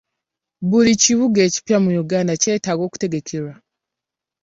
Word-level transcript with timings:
Buli 0.69 0.91
kibuga 1.01 1.39
ekipya 1.47 1.77
mu 1.83 1.89
Uganda 2.03 2.33
kyetaaga 2.41 2.83
okutegekerwa. 2.87 3.53